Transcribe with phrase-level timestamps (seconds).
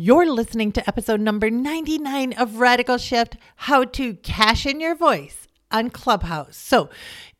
[0.00, 5.48] You're listening to episode number 99 of Radical Shift How to Cash in Your Voice
[5.72, 6.56] on Clubhouse.
[6.56, 6.88] So,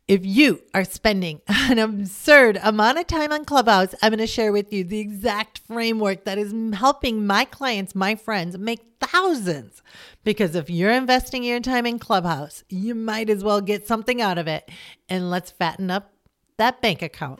[0.09, 4.51] if you are spending an absurd amount of time on Clubhouse, I'm going to share
[4.51, 9.81] with you the exact framework that is helping my clients, my friends, make thousands.
[10.25, 14.37] Because if you're investing your time in Clubhouse, you might as well get something out
[14.37, 14.69] of it.
[15.07, 16.11] And let's fatten up
[16.57, 17.39] that bank account.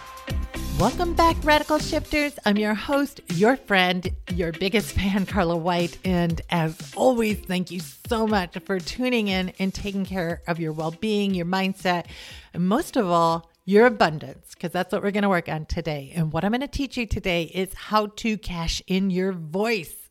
[0.81, 2.39] Welcome back, Radical Shifters.
[2.43, 5.99] I'm your host, your friend, your biggest fan, Carla White.
[6.03, 10.71] And as always, thank you so much for tuning in and taking care of your
[10.71, 12.07] well being, your mindset,
[12.51, 16.13] and most of all, your abundance, because that's what we're going to work on today.
[16.15, 20.09] And what I'm going to teach you today is how to cash in your voice.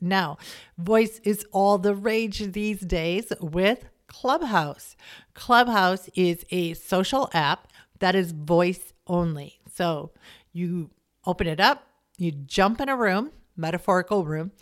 [0.00, 0.38] Now,
[0.78, 4.94] voice is all the rage these days with Clubhouse.
[5.34, 7.66] Clubhouse is a social app
[7.98, 9.58] that is voice only.
[9.74, 10.10] So
[10.52, 10.90] you
[11.26, 11.86] open it up,
[12.18, 14.52] you jump in a room, metaphorical room,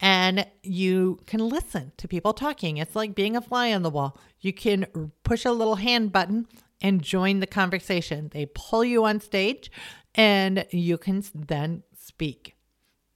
[0.00, 2.76] and you can listen to people talking.
[2.76, 4.18] It's like being a fly on the wall.
[4.40, 6.46] You can push a little hand button
[6.80, 8.30] and join the conversation.
[8.32, 9.70] They pull you on stage
[10.14, 12.54] and you can then speak.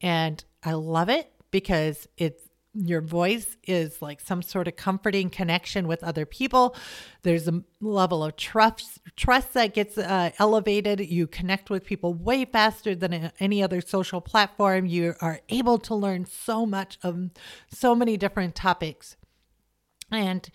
[0.01, 2.44] And I love it because it's
[2.75, 6.77] your voice is like some sort of comforting connection with other people.
[7.23, 11.01] There's a level of trust trust that gets uh, elevated.
[11.01, 14.87] You connect with people way faster than any other social platform.
[14.87, 17.31] You are able to learn so much of
[17.69, 19.17] so many different topics,
[20.11, 20.49] and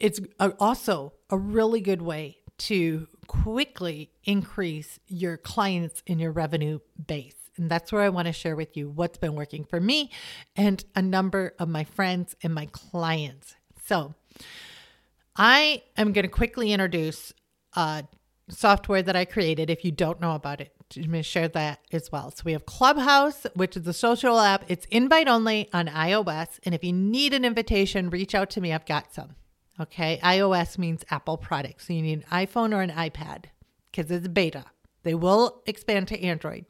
[0.00, 0.20] it's
[0.58, 7.41] also a really good way to quickly increase your clients in your revenue base.
[7.56, 10.10] And that's where I want to share with you what's been working for me
[10.56, 13.56] and a number of my friends and my clients.
[13.84, 14.14] So,
[15.36, 17.32] I am going to quickly introduce
[17.74, 18.04] a
[18.50, 19.70] software that I created.
[19.70, 22.30] If you don't know about it, I'm going to share that as well.
[22.30, 24.64] So we have Clubhouse, which is a social app.
[24.68, 26.58] It's invite only on iOS.
[26.64, 28.72] And if you need an invitation, reach out to me.
[28.72, 29.36] I've got some.
[29.80, 30.20] Okay.
[30.22, 31.86] iOS means Apple products.
[31.86, 33.46] So you need an iPhone or an iPad
[33.90, 34.66] because it's beta.
[35.02, 36.66] They will expand to Android.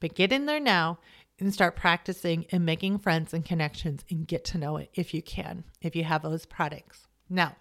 [0.00, 0.98] But get in there now
[1.38, 5.22] and start practicing and making friends and connections and get to know it if you
[5.22, 7.06] can, if you have those products.
[7.28, 7.56] Now,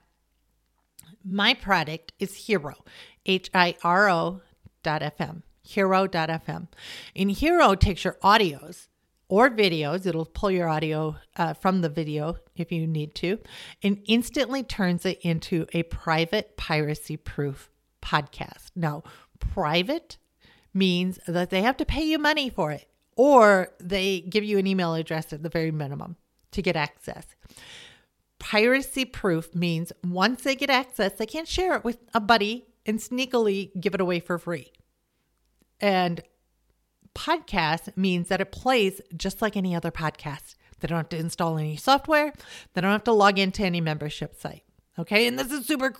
[1.23, 2.75] my product is Hiro,
[3.25, 4.41] H I R O
[4.83, 6.67] dot FM, Hiro.fm.
[7.15, 8.87] And Hiro takes your audios
[9.29, 13.39] or videos, it'll pull your audio uh, from the video if you need to,
[13.83, 17.69] and instantly turns it into a private piracy proof
[18.01, 18.69] podcast.
[18.75, 19.03] Now,
[19.39, 20.17] private
[20.77, 24.67] means that they have to pay you money for it or they give you an
[24.67, 26.15] email address at the very minimum
[26.51, 27.25] to get access.
[28.39, 32.99] Piracy proof means once they get access, they can't share it with a buddy and
[32.99, 34.71] sneakily give it away for free.
[35.81, 36.21] And
[37.15, 40.55] podcast means that it plays just like any other podcast.
[40.79, 42.31] They don't have to install any software,
[42.73, 44.63] they don't have to log into any membership site.
[44.99, 45.27] Okay.
[45.27, 45.93] And this is super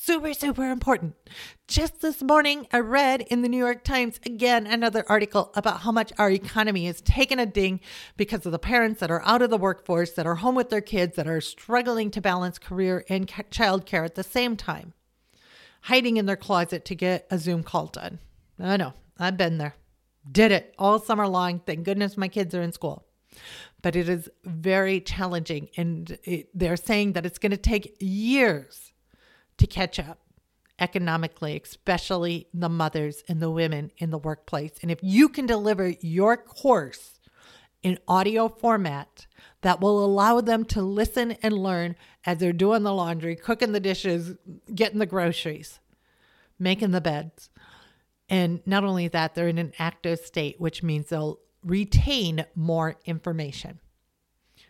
[0.00, 1.14] super, super important.
[1.68, 5.92] Just this morning, I read in the New York Times again another article about how
[5.92, 7.80] much our economy is taking a ding
[8.16, 10.80] because of the parents that are out of the workforce, that are home with their
[10.80, 14.94] kids, that are struggling to balance career and childcare at the same time,
[15.82, 18.18] hiding in their closet to get a Zoom call done.
[18.58, 19.76] I know, I've been there.
[20.30, 21.60] Did it all summer long.
[21.60, 23.06] Thank goodness my kids are in school.
[23.82, 25.68] But it is very challenging.
[25.76, 28.91] And it, they're saying that it's going to take years
[29.58, 30.18] to catch up
[30.78, 34.72] economically, especially the mothers and the women in the workplace.
[34.82, 37.20] And if you can deliver your course
[37.82, 39.26] in audio format
[39.62, 43.80] that will allow them to listen and learn as they're doing the laundry, cooking the
[43.80, 44.36] dishes,
[44.74, 45.80] getting the groceries,
[46.58, 47.50] making the beds.
[48.28, 53.80] And not only that, they're in an active state, which means they'll retain more information.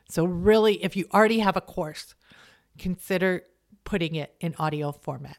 [0.09, 2.15] So, really, if you already have a course,
[2.79, 3.45] consider
[3.85, 5.39] putting it in audio format.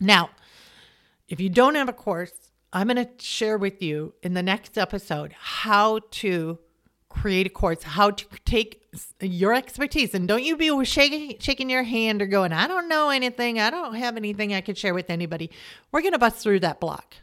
[0.00, 0.30] Now,
[1.28, 2.32] if you don't have a course,
[2.72, 6.58] I'm going to share with you in the next episode how to
[7.08, 8.84] create a course, how to take
[9.20, 10.14] your expertise.
[10.14, 13.58] And don't you be shaking, shaking your hand or going, I don't know anything.
[13.58, 15.50] I don't have anything I could share with anybody.
[15.90, 17.14] We're going to bust through that block.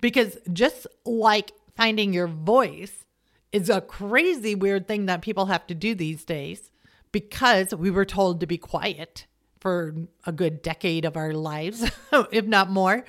[0.00, 3.04] Because just like finding your voice
[3.52, 6.70] is a crazy weird thing that people have to do these days
[7.12, 9.26] because we were told to be quiet
[9.60, 9.94] for
[10.26, 11.90] a good decade of our lives,
[12.32, 13.04] if not more.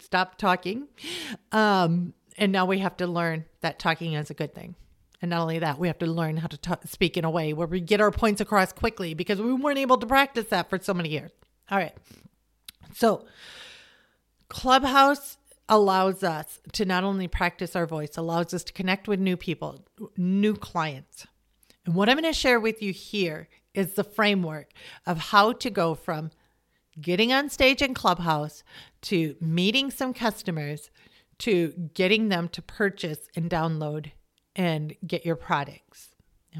[0.00, 0.88] Stop talking.
[1.52, 4.74] Um, and now we have to learn that talking is a good thing.
[5.20, 7.68] And not only that, we have to learn how to speak in a way where
[7.68, 10.92] we get our points across quickly because we weren't able to practice that for so
[10.92, 11.30] many years.
[11.70, 11.96] All right.
[12.94, 13.24] So,
[14.48, 15.38] Clubhouse
[15.68, 19.86] allows us to not only practice our voice, allows us to connect with new people,
[20.16, 21.26] new clients.
[21.86, 24.72] And what I'm going to share with you here is the framework
[25.06, 26.30] of how to go from
[27.00, 28.62] getting on stage in Clubhouse
[29.02, 30.90] to meeting some customers
[31.38, 34.12] to getting them to purchase and download
[34.54, 36.10] and get your products.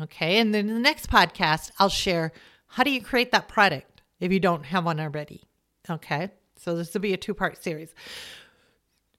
[0.00, 0.38] Okay.
[0.38, 2.32] And then in the next podcast, I'll share
[2.66, 5.42] how do you create that product if you don't have one already.
[5.88, 6.30] Okay.
[6.56, 7.94] So this will be a two part series.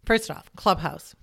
[0.05, 1.15] First off, Clubhouse.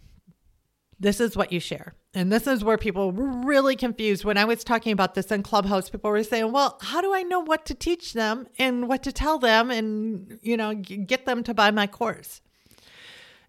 [1.00, 1.94] This is what you share.
[2.12, 4.23] And this is where people were really confused.
[4.23, 7.23] When I was talking about this in Clubhouse, people were saying, well, how do I
[7.23, 11.43] know what to teach them and what to tell them and, you know, get them
[11.44, 12.43] to buy my course?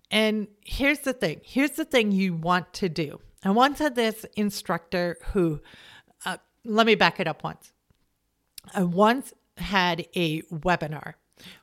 [0.09, 3.19] And here's the thing here's the thing you want to do.
[3.44, 5.62] I once had this instructor who,
[6.25, 7.74] uh, let me back it up once.
[8.74, 11.15] I once had a webinar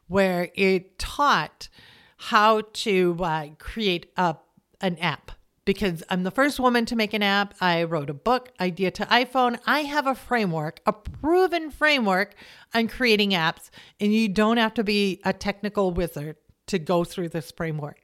[0.06, 1.68] where it taught
[2.16, 4.36] how to uh, create a,
[4.80, 5.30] an app
[5.68, 7.52] because I'm the first woman to make an app.
[7.60, 9.58] I wrote a book, Idea to iPhone.
[9.66, 12.34] I have a framework, a proven framework
[12.72, 13.68] on creating apps,
[14.00, 16.36] and you don't have to be a technical wizard
[16.68, 18.00] to go through this framework.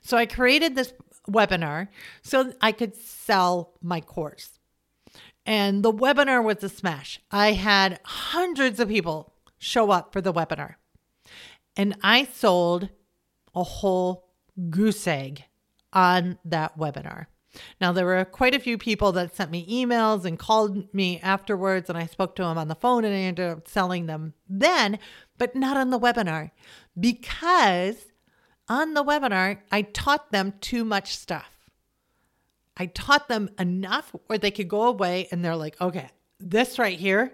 [0.00, 0.92] So I created this
[1.30, 1.86] webinar
[2.22, 4.58] so I could sell my course.
[5.46, 7.20] And the webinar was a smash.
[7.30, 10.74] I had hundreds of people show up for the webinar.
[11.76, 12.88] And I sold
[13.54, 14.32] a whole
[14.68, 15.44] goose egg
[15.98, 17.26] on that webinar.
[17.80, 21.88] Now, there were quite a few people that sent me emails and called me afterwards,
[21.88, 25.00] and I spoke to them on the phone and I ended up selling them then,
[25.38, 26.52] but not on the webinar
[26.98, 27.96] because
[28.68, 31.68] on the webinar, I taught them too much stuff.
[32.76, 36.96] I taught them enough where they could go away and they're like, okay, this right
[36.96, 37.32] here,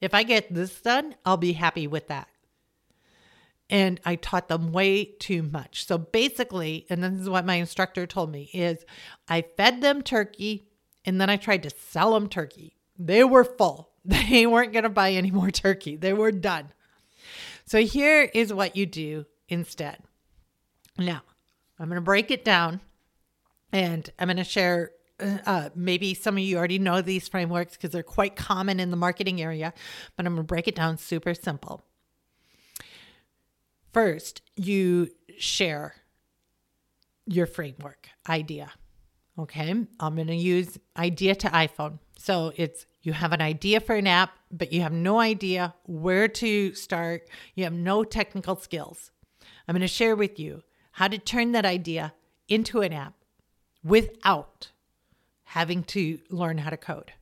[0.00, 2.28] if I get this done, I'll be happy with that
[3.70, 5.86] and I taught them way too much.
[5.86, 8.84] So basically, and this is what my instructor told me is
[9.28, 10.68] I fed them turkey
[11.04, 12.76] and then I tried to sell them turkey.
[12.98, 13.90] They were full.
[14.06, 15.96] They weren't going to buy any more turkey.
[15.96, 16.72] They were done.
[17.64, 19.98] So here is what you do instead.
[20.98, 21.22] Now,
[21.78, 22.82] I'm going to break it down
[23.72, 27.76] and I'm going to share uh, uh, maybe some of you already know these frameworks
[27.76, 29.72] because they're quite common in the marketing area,
[30.16, 31.82] but I'm going to break it down super simple.
[33.94, 35.08] First, you
[35.38, 35.94] share
[37.26, 38.72] your framework idea.
[39.38, 42.00] Okay, I'm going to use idea to iPhone.
[42.18, 46.26] So it's you have an idea for an app, but you have no idea where
[46.26, 47.28] to start.
[47.54, 49.12] You have no technical skills.
[49.68, 52.14] I'm going to share with you how to turn that idea
[52.48, 53.14] into an app
[53.84, 54.70] without
[55.44, 57.12] having to learn how to code.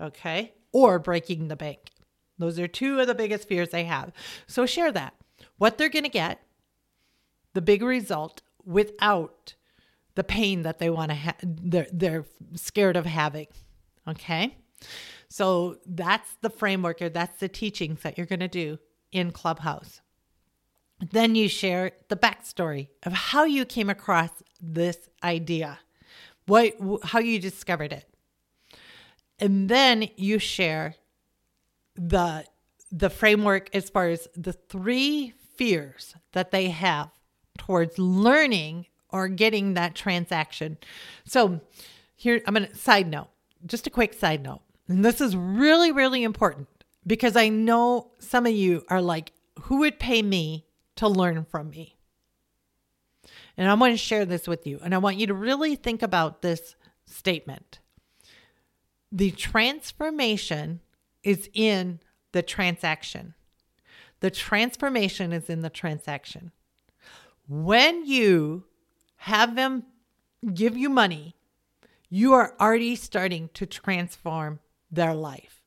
[0.00, 1.90] Okay, or breaking the bank.
[2.38, 4.12] Those are two of the biggest fears I have.
[4.46, 5.14] So share that
[5.62, 6.42] what they're going to get,
[7.54, 9.54] the big result without
[10.16, 12.24] the pain that they want to have, they're, they're
[12.56, 13.46] scared of having.
[14.08, 14.56] Okay.
[15.28, 18.80] So that's the framework or that's the teachings that you're going to do
[19.12, 20.00] in Clubhouse.
[21.12, 25.78] Then you share the backstory of how you came across this idea,
[26.46, 28.08] what, how you discovered it.
[29.38, 30.96] And then you share
[31.94, 32.46] the
[32.94, 35.32] the framework as far as the three
[35.62, 37.08] fears that they have
[37.56, 40.76] towards learning or getting that transaction.
[41.24, 41.60] So,
[42.16, 43.28] here I'm going to side note,
[43.64, 44.62] just a quick side note.
[44.88, 46.66] And this is really, really important
[47.06, 49.30] because I know some of you are like,
[49.62, 50.66] who would pay me
[50.96, 51.96] to learn from me?
[53.56, 54.80] And I'm going to share this with you.
[54.82, 56.74] And I want you to really think about this
[57.06, 57.78] statement.
[59.12, 60.80] The transformation
[61.22, 62.00] is in
[62.32, 63.34] the transaction.
[64.22, 66.52] The transformation is in the transaction.
[67.48, 68.66] When you
[69.16, 69.82] have them
[70.54, 71.34] give you money,
[72.08, 74.60] you are already starting to transform
[74.92, 75.60] their life.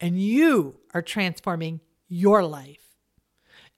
[0.00, 2.96] And you are transforming your life.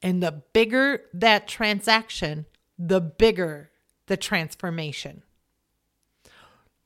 [0.00, 2.46] And the bigger that transaction,
[2.78, 3.70] the bigger
[4.06, 5.24] the transformation.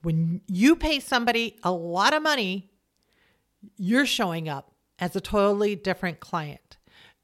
[0.02, 2.72] When you pay somebody a lot of money,
[3.76, 6.65] you're showing up as a totally different client.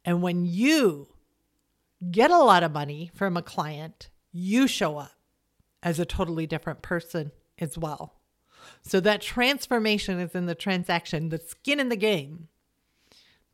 [0.05, 1.09] And when you
[2.11, 5.13] get a lot of money from a client, you show up
[5.83, 8.15] as a totally different person as well.
[8.83, 12.49] So that transformation is in the transaction, the skin in the game.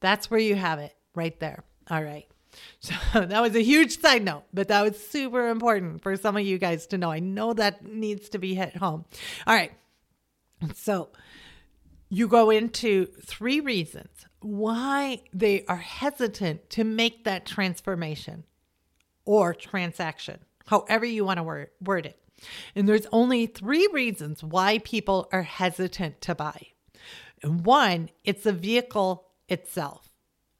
[0.01, 1.65] That's where you have it right there.
[1.91, 2.27] All right.
[2.81, 6.45] So that was a huge side note, but that was super important for some of
[6.45, 7.11] you guys to know.
[7.11, 9.05] I know that needs to be hit home.
[9.47, 9.73] All right.
[10.75, 11.11] So
[12.09, 14.09] you go into three reasons
[14.41, 18.45] why they are hesitant to make that transformation
[19.25, 22.19] or transaction, however you want to word, it.
[22.75, 26.69] And there's only three reasons why people are hesitant to buy.
[27.43, 30.09] And one, it's the vehicle itself.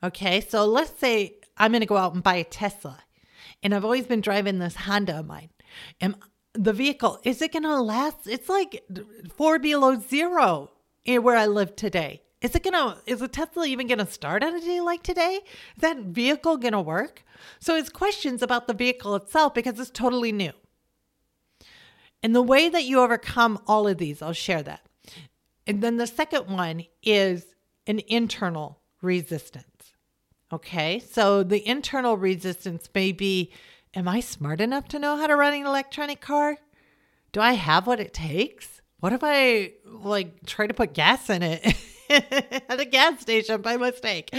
[0.03, 3.01] Okay, so let's say I'm going to go out and buy a Tesla,
[3.63, 5.51] and I've always been driving this Honda of mine.
[6.01, 6.17] And
[6.53, 8.27] the vehicle, is it going to last?
[8.27, 8.85] It's like
[9.37, 10.71] four below zero
[11.17, 12.21] where I live today.
[12.43, 15.41] Is it gonna is a Tesla even gonna start on a day like today?
[15.77, 17.25] Is that vehicle gonna work?
[17.59, 20.53] So it's questions about the vehicle itself because it's totally new.
[22.23, 24.83] And the way that you overcome all of these, I'll share that.
[25.67, 27.55] And then the second one is
[27.87, 29.95] an internal resistance.
[30.53, 33.51] Okay, so the internal resistance may be
[33.95, 36.59] Am I smart enough to know how to run an electronic car?
[37.33, 38.78] Do I have what it takes?
[39.01, 41.65] What if I like try to put gas in it
[42.11, 44.31] at a gas station by mistake?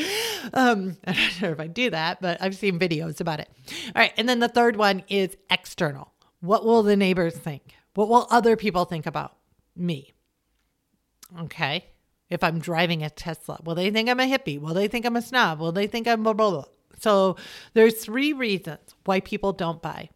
[0.54, 3.50] Um, I'm not sure if I do that, but I've seen videos about it.
[3.88, 6.12] All right, and then the third one is external.
[6.42, 7.75] What will the neighbors think?
[7.94, 9.36] What will other people think about
[9.75, 10.13] me?
[11.42, 11.86] Okay.
[12.30, 14.60] If I'm driving a Tesla, will they think I'm a hippie?
[14.60, 15.60] Will they think I'm a snob?
[15.60, 16.66] Will they think I'm blah, blah, blah?
[17.00, 17.38] So
[17.74, 20.10] there's three reasons why people don't buy.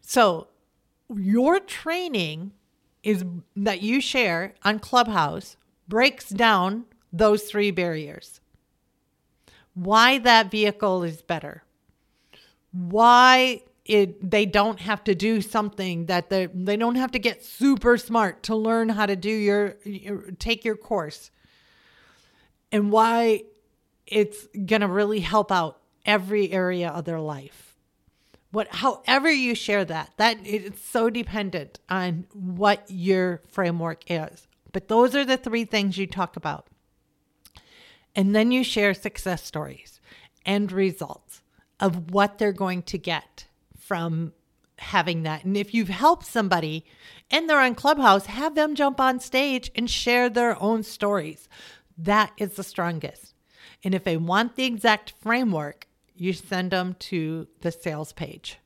[0.00, 0.48] So
[1.08, 2.52] your training
[3.06, 8.40] is that you share on Clubhouse breaks down those three barriers.
[9.74, 11.62] Why that vehicle is better.
[12.72, 17.44] Why it they don't have to do something that they they don't have to get
[17.44, 21.30] super smart to learn how to do your, your take your course
[22.72, 23.44] and why
[24.08, 27.65] it's going to really help out every area of their life
[28.52, 34.88] what however you share that that it's so dependent on what your framework is but
[34.88, 36.66] those are the three things you talk about
[38.14, 40.00] and then you share success stories
[40.46, 41.42] and results
[41.78, 43.46] of what they're going to get
[43.78, 44.32] from
[44.78, 45.44] having that.
[45.44, 46.84] And if you've helped somebody
[47.30, 51.48] and they're on Clubhouse, have them jump on stage and share their own stories.
[51.96, 53.34] That is the strongest.
[53.84, 58.58] And if they want the exact framework, you send them to the sales page.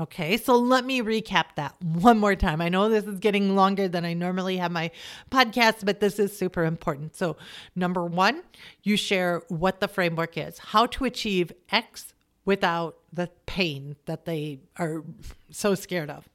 [0.00, 2.60] Okay, so let me recap that one more time.
[2.60, 4.90] I know this is getting longer than I normally have my
[5.30, 7.14] podcast, but this is super important.
[7.14, 7.36] So,
[7.76, 8.42] number one,
[8.82, 12.14] you share what the framework is, how to achieve X
[12.44, 15.04] without the pain that they are
[15.50, 16.28] so scared of.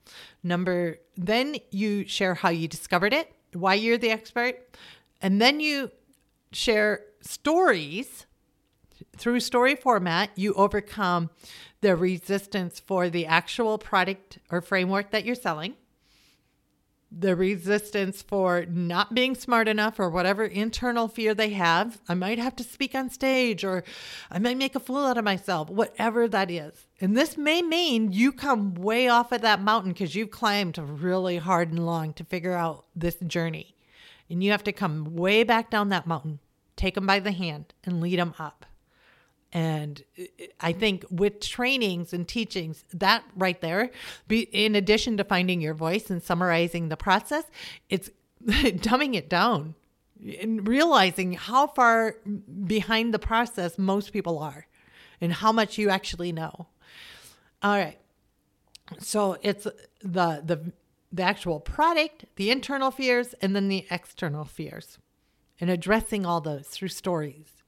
[0.43, 4.77] Number, then you share how you discovered it, why you're the expert,
[5.19, 5.91] and then you
[6.51, 8.26] share stories
[9.17, 10.29] through story format.
[10.35, 11.29] You overcome
[11.81, 15.75] the resistance for the actual product or framework that you're selling
[17.11, 22.01] the resistance for not being smart enough or whatever internal fear they have.
[22.07, 23.83] I might have to speak on stage or
[24.29, 26.87] I might make a fool out of myself, whatever that is.
[26.99, 31.37] And this may mean you come way off of that mountain because you've climbed really
[31.37, 33.75] hard and long to figure out this journey.
[34.29, 36.39] And you have to come way back down that mountain,
[36.75, 38.65] take them by the hand, and lead them up.
[39.53, 40.03] And
[40.59, 43.91] I think with trainings and teachings, that right there,
[44.27, 47.45] be, in addition to finding your voice and summarizing the process,
[47.89, 48.09] it's
[48.45, 49.75] dumbing it down
[50.41, 52.17] and realizing how far
[52.65, 54.67] behind the process most people are
[55.21, 56.67] and how much you actually know.
[57.63, 57.99] All right.
[58.99, 59.65] So it's
[60.01, 60.71] the the
[61.11, 64.97] the actual product, the internal fears, and then the external fears,
[65.59, 67.63] and addressing all those through stories.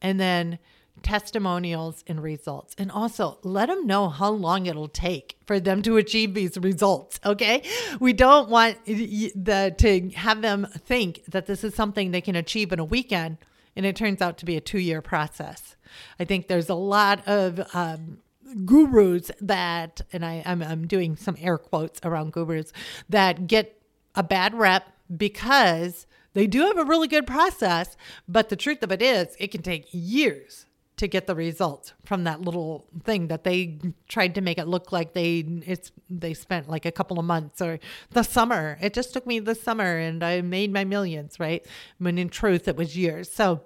[0.00, 0.58] And then
[1.02, 2.74] testimonials and results.
[2.78, 7.20] And also let them know how long it'll take for them to achieve these results.
[7.24, 7.62] Okay.
[8.00, 12.72] We don't want the, to have them think that this is something they can achieve
[12.72, 13.38] in a weekend
[13.74, 15.76] and it turns out to be a two year process.
[16.18, 18.18] I think there's a lot of, um,
[18.64, 22.72] gurus that, and I, I'm, I'm doing some air quotes around gurus
[23.08, 23.80] that get
[24.14, 27.96] a bad rep because they do have a really good process,
[28.28, 30.65] but the truth of it is, it can take years
[30.96, 34.92] to get the results from that little thing that they tried to make it look
[34.92, 37.78] like they it's they spent like a couple of months or
[38.10, 38.78] the summer.
[38.80, 41.66] It just took me the summer and I made my millions, right?
[41.98, 43.30] When in truth it was years.
[43.30, 43.62] So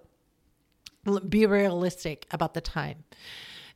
[1.28, 3.04] be realistic about the time.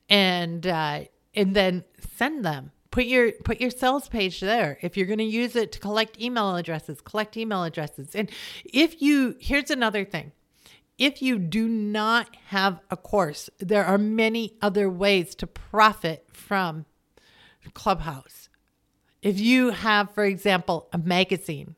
[0.08, 1.84] And uh and then
[2.16, 5.72] send them put your put your sales page there if you're going to use it
[5.72, 8.30] to collect email addresses collect email addresses and
[8.64, 10.30] if you here's another thing
[10.98, 16.84] if you do not have a course there are many other ways to profit from
[17.72, 18.48] clubhouse
[19.22, 21.74] if you have for example a magazine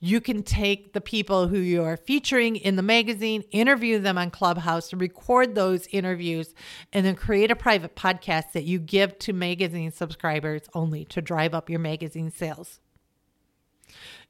[0.00, 4.30] you can take the people who you are featuring in the magazine, interview them on
[4.30, 6.54] Clubhouse, record those interviews,
[6.92, 11.54] and then create a private podcast that you give to magazine subscribers only to drive
[11.54, 12.80] up your magazine sales.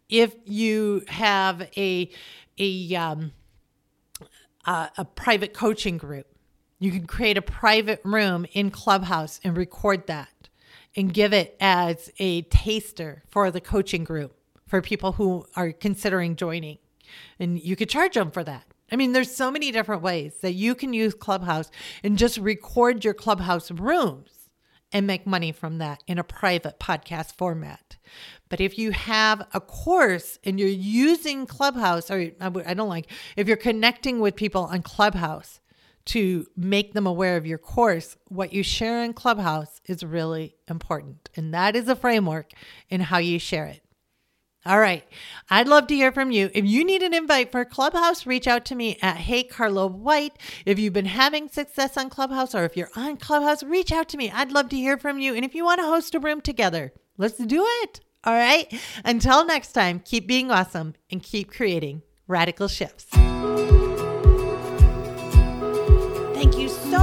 [0.08, 2.10] If you have a
[2.58, 3.32] a um,
[4.68, 6.26] a, a private coaching group,
[6.78, 10.48] you can create a private room in Clubhouse and record that
[10.94, 16.36] and give it as a taster for the coaching group for people who are considering
[16.36, 16.78] joining.
[17.40, 18.64] And you could charge them for that.
[18.92, 21.70] I mean, there's so many different ways that you can use Clubhouse
[22.04, 24.37] and just record your Clubhouse rooms
[24.92, 27.96] and make money from that in a private podcast format.
[28.48, 33.46] But if you have a course and you're using Clubhouse, or I don't like, if
[33.46, 35.60] you're connecting with people on Clubhouse
[36.06, 41.28] to make them aware of your course, what you share in Clubhouse is really important.
[41.36, 42.52] And that is a framework
[42.88, 43.82] in how you share it.
[44.68, 45.02] All right.
[45.48, 46.50] I'd love to hear from you.
[46.52, 50.36] If you need an invite for Clubhouse, reach out to me at Hey Carla White.
[50.66, 54.18] If you've been having success on Clubhouse or if you're on Clubhouse, reach out to
[54.18, 54.30] me.
[54.30, 55.34] I'd love to hear from you.
[55.34, 58.00] And if you want to host a room together, let's do it.
[58.24, 58.70] All right.
[59.06, 63.06] Until next time, keep being awesome and keep creating radical shifts.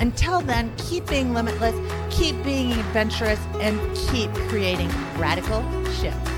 [0.00, 1.74] Until then, keep being limitless,
[2.10, 6.30] keep being adventurous, and keep creating radical shifts.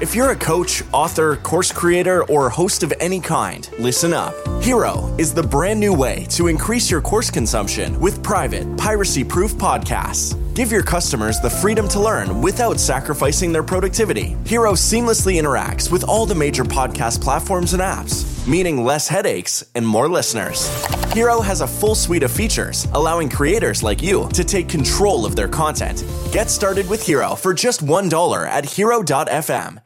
[0.00, 4.34] If you're a coach, author, course creator, or host of any kind, listen up.
[4.62, 9.54] Hiro is the brand new way to increase your course consumption with private, piracy proof
[9.56, 10.34] podcasts.
[10.54, 14.36] Give your customers the freedom to learn without sacrificing their productivity.
[14.46, 19.86] Hiro seamlessly interacts with all the major podcast platforms and apps meaning less headaches and
[19.86, 20.68] more listeners.
[21.12, 25.34] Hiro has a full suite of features, allowing creators like you to take control of
[25.34, 26.04] their content.
[26.30, 29.80] Get started with Hiro for just $1 at hiro.fm